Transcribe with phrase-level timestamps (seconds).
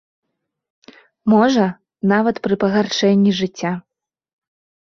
[1.33, 1.65] Можа,
[2.13, 3.71] нават пры пагаршэнні жыцця.